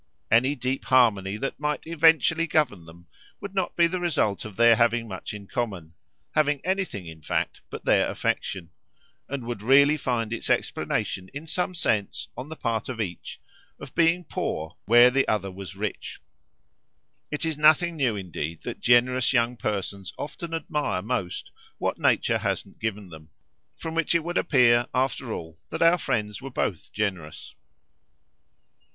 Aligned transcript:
Any 0.31 0.55
deep 0.55 0.85
harmony 0.85 1.37
that 1.37 1.59
might 1.59 1.85
eventually 1.85 2.47
govern 2.47 2.85
them 2.87 3.05
would 3.39 3.53
not 3.53 3.75
be 3.75 3.85
the 3.85 3.99
result 3.99 4.45
of 4.45 4.55
their 4.55 4.75
having 4.75 5.07
much 5.07 5.31
in 5.31 5.45
common 5.45 5.93
having 6.33 6.59
anything 6.65 7.05
in 7.05 7.21
fact 7.21 7.61
but 7.69 7.85
their 7.85 8.09
affection; 8.09 8.71
and 9.29 9.45
would 9.45 9.61
really 9.61 9.97
find 9.97 10.33
its 10.33 10.49
explanation 10.49 11.29
in 11.35 11.45
some 11.45 11.75
sense, 11.75 12.29
on 12.35 12.49
the 12.49 12.55
part 12.55 12.89
of 12.89 12.99
each, 12.99 13.39
of 13.79 13.93
being 13.93 14.23
poor 14.23 14.75
where 14.85 15.11
the 15.11 15.27
other 15.27 15.51
was 15.51 15.75
rich. 15.75 16.19
It 17.29 17.45
is 17.45 17.55
nothing 17.55 17.95
new 17.95 18.15
indeed 18.15 18.63
that 18.63 18.79
generous 18.79 19.33
young 19.33 19.55
persons 19.55 20.15
often 20.17 20.51
admire 20.55 21.03
most 21.03 21.51
what 21.77 21.99
nature 21.99 22.39
hasn't 22.39 22.79
given 22.79 23.09
them 23.09 23.29
from 23.77 23.93
which 23.93 24.15
it 24.15 24.23
would 24.23 24.39
appear, 24.39 24.87
after 24.95 25.31
all, 25.31 25.59
that 25.69 25.83
our 25.83 25.99
friends 25.99 26.41
were 26.41 26.49
both 26.49 26.91
generous. 26.91 27.53